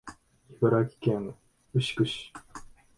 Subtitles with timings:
[0.57, 1.35] 茨城県
[1.75, 2.33] 牛久市